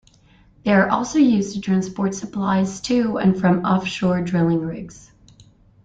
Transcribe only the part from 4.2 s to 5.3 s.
drilling rigs.